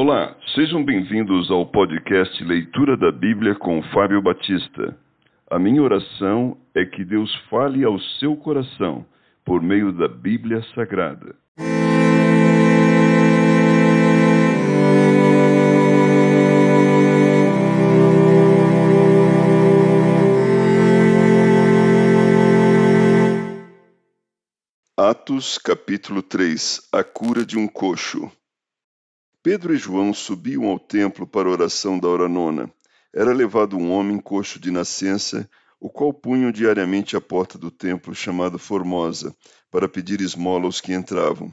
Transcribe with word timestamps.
Olá, 0.00 0.36
sejam 0.54 0.84
bem-vindos 0.84 1.50
ao 1.50 1.66
podcast 1.66 2.44
Leitura 2.44 2.96
da 2.96 3.10
Bíblia 3.10 3.56
com 3.56 3.82
Fábio 3.92 4.22
Batista. 4.22 4.96
A 5.50 5.58
minha 5.58 5.82
oração 5.82 6.56
é 6.72 6.84
que 6.84 7.04
Deus 7.04 7.34
fale 7.50 7.82
ao 7.82 7.98
seu 8.20 8.36
coração 8.36 9.04
por 9.44 9.60
meio 9.60 9.90
da 9.92 10.06
Bíblia 10.06 10.62
Sagrada. 10.72 11.34
Atos 24.96 25.58
capítulo 25.58 26.22
3 26.22 26.88
A 26.92 27.02
cura 27.02 27.44
de 27.44 27.58
um 27.58 27.66
coxo 27.66 28.30
Pedro 29.50 29.74
e 29.74 29.78
João 29.78 30.12
subiam 30.12 30.66
ao 30.66 30.78
templo 30.78 31.26
para 31.26 31.48
a 31.48 31.52
oração 31.52 31.98
da 31.98 32.06
hora 32.06 32.28
nona. 32.28 32.70
Era 33.14 33.32
levado 33.32 33.78
um 33.78 33.90
homem 33.90 34.18
coxo 34.20 34.60
de 34.60 34.70
nascença, 34.70 35.48
o 35.80 35.88
qual 35.88 36.12
punham 36.12 36.52
diariamente 36.52 37.16
à 37.16 37.20
porta 37.22 37.56
do 37.56 37.70
templo 37.70 38.14
chamado 38.14 38.58
Formosa, 38.58 39.34
para 39.70 39.88
pedir 39.88 40.20
esmola 40.20 40.66
aos 40.66 40.82
que 40.82 40.92
entravam. 40.92 41.50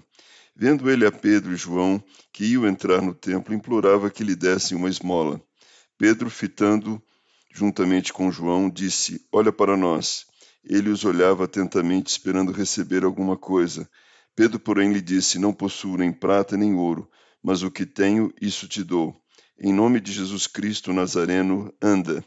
Vendo 0.54 0.92
ele 0.92 1.06
a 1.06 1.12
Pedro 1.12 1.54
e 1.54 1.56
João, 1.56 2.04
que 2.34 2.44
iam 2.44 2.68
entrar 2.68 3.02
no 3.02 3.14
templo, 3.14 3.56
implorava 3.56 4.12
que 4.12 4.26
lhe 4.26 4.36
dessem 4.36 4.78
uma 4.78 4.90
esmola. 4.90 5.42
Pedro, 5.98 6.30
fitando 6.30 7.02
juntamente 7.50 8.12
com 8.12 8.30
João, 8.30 8.70
disse: 8.70 9.26
Olha 9.32 9.54
para 9.54 9.78
nós. 9.78 10.26
Ele 10.66 10.90
os 10.90 11.06
olhava 11.06 11.46
atentamente, 11.46 12.10
esperando 12.10 12.52
receber 12.52 13.06
alguma 13.06 13.38
coisa. 13.38 13.90
Pedro, 14.36 14.60
porém, 14.60 14.92
lhe 14.92 15.00
disse: 15.00 15.40
Não 15.40 15.54
possuo 15.54 15.96
nem 15.96 16.12
prata 16.12 16.58
nem 16.58 16.76
ouro, 16.76 17.10
mas 17.46 17.62
o 17.62 17.70
que 17.70 17.86
tenho, 17.86 18.34
isso 18.42 18.68
te 18.68 18.84
dou. 18.84 19.16
Em 19.60 19.72
nome 19.72 20.02
de 20.02 20.12
Jesus 20.12 20.48
Cristo 20.48 20.92
Nazareno, 20.92 21.72
anda. 21.80 22.26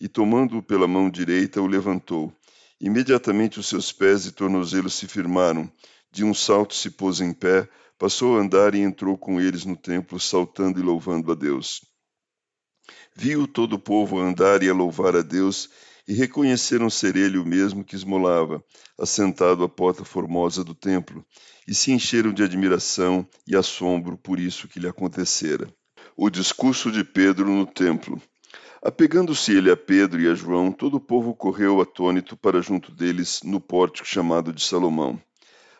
E 0.00 0.08
tomando-o 0.08 0.60
pela 0.60 0.88
mão 0.88 1.08
direita, 1.08 1.62
o 1.62 1.66
levantou. 1.68 2.32
Imediatamente 2.80 3.60
os 3.60 3.68
seus 3.68 3.92
pés 3.92 4.26
e 4.26 4.32
tornozelos 4.32 4.94
se 4.94 5.06
firmaram. 5.06 5.70
De 6.10 6.24
um 6.24 6.34
salto 6.34 6.74
se 6.74 6.90
pôs 6.90 7.20
em 7.20 7.32
pé, 7.32 7.68
passou 7.96 8.36
a 8.36 8.40
andar 8.40 8.74
e 8.74 8.80
entrou 8.80 9.16
com 9.16 9.40
eles 9.40 9.64
no 9.64 9.76
templo, 9.76 10.18
saltando 10.18 10.80
e 10.80 10.82
louvando 10.82 11.30
a 11.30 11.36
Deus. 11.36 11.80
Viu 13.14 13.46
todo 13.46 13.74
o 13.74 13.78
povo 13.78 14.18
andar 14.18 14.64
e 14.64 14.68
a 14.68 14.74
louvar 14.74 15.14
a 15.14 15.22
Deus, 15.22 15.70
e 16.08 16.14
reconheceram 16.14 16.88
ser 16.88 17.16
ele 17.16 17.36
o 17.36 17.44
mesmo 17.44 17.84
que 17.84 17.94
esmolava, 17.94 18.64
assentado 18.98 19.62
à 19.62 19.68
porta 19.68 20.06
formosa 20.06 20.64
do 20.64 20.74
templo, 20.74 21.22
e 21.66 21.74
se 21.74 21.92
encheram 21.92 22.32
de 22.32 22.42
admiração 22.42 23.28
e 23.46 23.54
assombro 23.54 24.16
por 24.16 24.40
isso 24.40 24.66
que 24.66 24.80
lhe 24.80 24.88
acontecera. 24.88 25.70
O 26.16 26.30
discurso 26.30 26.90
de 26.90 27.04
Pedro 27.04 27.50
no 27.50 27.66
templo. 27.66 28.20
Apegando-se 28.82 29.52
ele 29.52 29.70
a 29.70 29.76
Pedro 29.76 30.18
e 30.18 30.28
a 30.28 30.34
João, 30.34 30.72
todo 30.72 30.94
o 30.94 31.00
povo 31.00 31.34
correu 31.34 31.78
atônito 31.78 32.38
para 32.38 32.62
junto 32.62 32.90
deles 32.90 33.40
no 33.44 33.60
pórtico 33.60 34.08
chamado 34.08 34.50
de 34.50 34.62
Salomão. 34.64 35.20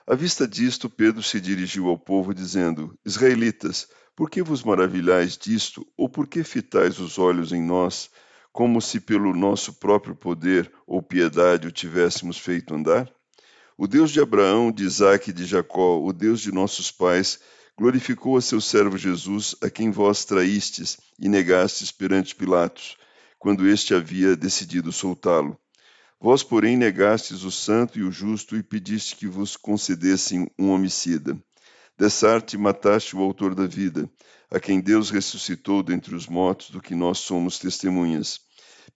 À 0.06 0.14
vista 0.14 0.46
disto, 0.46 0.90
Pedro 0.90 1.22
se 1.22 1.40
dirigiu 1.40 1.88
ao 1.88 1.96
povo, 1.96 2.34
dizendo: 2.34 2.94
Israelitas, 3.04 3.88
por 4.14 4.28
que 4.28 4.42
vos 4.42 4.62
maravilhais 4.62 5.38
disto, 5.38 5.86
ou 5.96 6.08
por 6.08 6.26
que 6.26 6.44
fitais 6.44 6.98
os 6.98 7.18
olhos 7.18 7.52
em 7.52 7.62
nós, 7.62 8.10
como 8.58 8.82
se 8.82 8.98
pelo 8.98 9.32
nosso 9.32 9.74
próprio 9.74 10.16
poder 10.16 10.68
ou 10.84 11.00
piedade 11.00 11.68
o 11.68 11.70
tivéssemos 11.70 12.38
feito 12.38 12.74
andar? 12.74 13.08
O 13.76 13.86
Deus 13.86 14.10
de 14.10 14.20
Abraão, 14.20 14.72
de 14.72 14.82
Isaque 14.82 15.30
e 15.30 15.32
de 15.32 15.46
Jacó, 15.46 16.02
o 16.02 16.12
Deus 16.12 16.40
de 16.40 16.50
nossos 16.50 16.90
pais, 16.90 17.38
glorificou 17.76 18.36
a 18.36 18.40
seu 18.40 18.60
servo 18.60 18.98
Jesus, 18.98 19.54
a 19.62 19.70
quem 19.70 19.92
vós 19.92 20.24
traístes 20.24 20.98
e 21.20 21.28
negastes 21.28 21.92
perante 21.92 22.34
Pilatos, 22.34 22.96
quando 23.38 23.64
este 23.64 23.94
havia 23.94 24.34
decidido 24.34 24.90
soltá-lo. 24.90 25.56
Vós, 26.20 26.42
porém, 26.42 26.76
negastes 26.76 27.44
o 27.44 27.52
santo 27.52 27.96
e 27.96 28.02
o 28.02 28.10
justo 28.10 28.56
e 28.56 28.62
pediste 28.64 29.14
que 29.14 29.28
vos 29.28 29.56
concedessem 29.56 30.50
um 30.58 30.70
homicida. 30.70 31.40
Dessarte 31.96 32.58
mataste 32.58 33.14
o 33.14 33.20
autor 33.20 33.54
da 33.54 33.68
vida, 33.68 34.10
a 34.50 34.58
quem 34.58 34.80
Deus 34.80 35.10
ressuscitou 35.10 35.80
dentre 35.80 36.12
os 36.12 36.26
mortos, 36.26 36.70
do 36.70 36.80
que 36.80 36.96
nós 36.96 37.18
somos 37.18 37.60
testemunhas. 37.60 38.47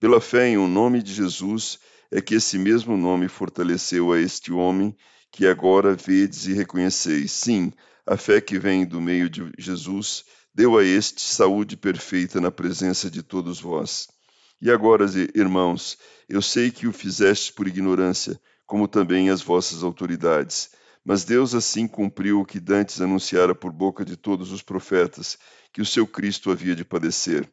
Pela 0.03 0.21
fé 0.21 0.49
em 0.49 0.59
o 0.59 0.67
nome 0.67 1.01
de 1.01 1.15
Jesus 1.15 1.79
é 2.11 2.21
que 2.21 2.35
esse 2.35 2.59
mesmo 2.59 2.97
nome 2.97 3.29
fortaleceu 3.29 4.11
a 4.11 4.19
este 4.19 4.51
homem 4.51 4.97
que 5.31 5.47
agora 5.47 5.95
vedes 5.95 6.45
e 6.49 6.53
reconheceis. 6.53 7.31
Sim, 7.31 7.73
a 8.05 8.17
fé 8.17 8.41
que 8.41 8.59
vem 8.59 8.85
do 8.85 9.01
meio 9.01 9.31
de 9.31 9.53
Jesus 9.57 10.25
deu 10.53 10.77
a 10.77 10.83
este 10.83 11.21
saúde 11.21 11.77
perfeita 11.77 12.41
na 12.41 12.51
presença 12.51 13.09
de 13.09 13.23
todos 13.23 13.61
vós. 13.61 14.09
E 14.61 14.73
agora, 14.73 15.07
irmãos, 15.37 15.97
eu 16.29 16.43
sei 16.43 16.73
que 16.73 16.89
o 16.89 16.93
fizeste 16.93 17.53
por 17.53 17.69
ignorância, 17.69 18.41
como 18.67 18.89
também 18.89 19.31
as 19.31 19.41
vossas 19.41 19.85
autoridades. 19.85 20.71
Mas 21.05 21.23
Deus 21.23 21.55
assim 21.55 21.87
cumpriu 21.87 22.41
o 22.41 22.45
que 22.45 22.59
dantes 22.59 23.01
anunciara 23.01 23.55
por 23.55 23.71
boca 23.71 24.05
de 24.05 24.17
todos 24.17 24.51
os 24.51 24.63
profetas, 24.63 25.39
que 25.73 25.81
o 25.81 25.87
seu 25.87 26.09
Cristo 26.09 26.51
havia 26.51 26.75
de 26.75 26.85
padecer. 26.85 27.49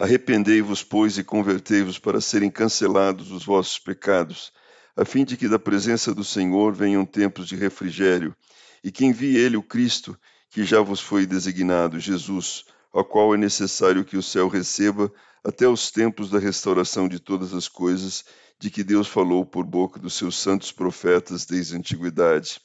Arrependei-vos, 0.00 0.82
pois, 0.82 1.18
e 1.18 1.22
convertei-vos 1.22 1.98
para 1.98 2.22
serem 2.22 2.50
cancelados 2.50 3.30
os 3.30 3.44
vossos 3.44 3.78
pecados, 3.78 4.50
a 4.96 5.04
fim 5.04 5.26
de 5.26 5.36
que 5.36 5.46
da 5.46 5.58
presença 5.58 6.14
do 6.14 6.24
Senhor 6.24 6.72
venham 6.72 7.04
tempos 7.04 7.46
de 7.46 7.54
refrigério, 7.54 8.34
e 8.82 8.90
que 8.90 9.04
envie 9.04 9.36
ele 9.36 9.58
o 9.58 9.62
Cristo, 9.62 10.18
que 10.48 10.64
já 10.64 10.80
vos 10.80 11.00
foi 11.00 11.26
designado, 11.26 12.00
Jesus, 12.00 12.64
ao 12.90 13.04
qual 13.04 13.34
é 13.34 13.36
necessário 13.36 14.02
que 14.02 14.16
o 14.16 14.22
céu 14.22 14.48
receba 14.48 15.12
até 15.44 15.68
os 15.68 15.90
tempos 15.90 16.30
da 16.30 16.38
restauração 16.38 17.06
de 17.06 17.20
todas 17.20 17.52
as 17.52 17.68
coisas, 17.68 18.24
de 18.58 18.70
que 18.70 18.82
Deus 18.82 19.06
falou 19.06 19.44
por 19.44 19.66
boca 19.66 20.00
dos 20.00 20.14
seus 20.14 20.34
santos 20.34 20.72
profetas 20.72 21.44
desde 21.44 21.74
a 21.74 21.78
antiguidade. 21.78 22.58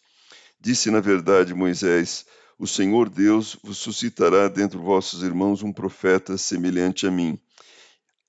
Disse, 0.58 0.90
na 0.90 1.02
verdade, 1.02 1.54
Moisés: 1.54 2.26
O 2.58 2.66
Senhor 2.66 3.10
Deus 3.10 3.58
vos 3.62 3.78
suscitará 3.78 4.48
dentre 4.48 4.78
vossos 4.78 5.24
irmãos 5.24 5.62
um 5.62 5.74
profeta 5.74 6.38
semelhante 6.38 7.06
a 7.06 7.12
mim. 7.12 7.38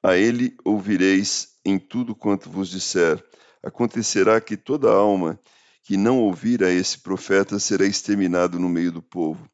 A 0.03 0.17
ele 0.17 0.57
ouvireis 0.65 1.57
em 1.65 1.79
tudo 1.79 2.13
quanto 2.13 2.51
vos 2.51 2.69
disser. 2.69 3.25
Acontecerá 3.63 4.41
que 4.41 4.57
toda 4.57 4.91
alma 4.91 5.39
que 5.85 5.97
não 5.97 6.19
ouvir 6.19 6.65
a 6.65 6.71
esse 6.71 6.99
profeta 6.99 7.61
será 7.61 7.87
exterminado 7.87 8.59
no 8.59 8.69
meio 8.69 8.91
do 8.91 9.01
povo. 9.01 9.49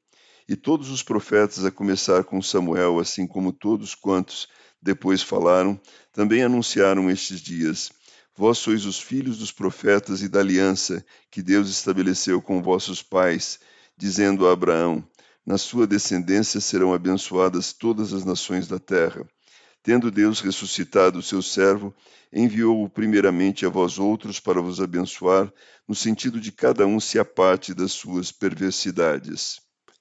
E 0.48 0.56
todos 0.56 0.88
os 0.88 1.02
profetas, 1.02 1.66
a 1.66 1.70
começar 1.70 2.24
com 2.24 2.40
Samuel, 2.40 2.98
assim 2.98 3.26
como 3.26 3.52
todos 3.52 3.94
quantos 3.94 4.48
depois 4.80 5.22
falaram, 5.22 5.78
também 6.12 6.42
anunciaram 6.42 7.10
estes 7.10 7.40
dias. 7.40 7.92
Vós 8.34 8.56
sois 8.56 8.86
os 8.86 8.98
filhos 8.98 9.36
dos 9.36 9.52
profetas 9.52 10.22
e 10.22 10.28
da 10.28 10.40
aliança 10.40 11.04
que 11.30 11.42
Deus 11.42 11.68
estabeleceu 11.68 12.40
com 12.40 12.62
vossos 12.62 13.02
pais, 13.02 13.60
dizendo 13.96 14.48
a 14.48 14.52
Abraão: 14.52 15.06
Na 15.44 15.58
sua 15.58 15.86
descendência 15.86 16.60
serão 16.60 16.92
abençoadas 16.94 17.72
todas 17.72 18.12
as 18.12 18.24
nações 18.24 18.68
da 18.68 18.78
terra. 18.78 19.26
Tendo 19.82 20.10
Deus 20.10 20.40
ressuscitado 20.40 21.18
o 21.18 21.22
seu 21.22 21.42
servo, 21.42 21.94
enviou-o 22.32 22.88
primeiramente 22.88 23.66
a 23.66 23.68
vós 23.68 23.98
outros 23.98 24.38
para 24.38 24.60
vos 24.60 24.80
abençoar, 24.80 25.52
no 25.88 25.94
sentido 25.94 26.40
de 26.40 26.52
cada 26.52 26.86
um 26.86 27.00
se 27.00 27.18
aparte 27.18 27.74
das 27.74 27.92
suas 27.92 28.30
perversidades. 28.30 29.60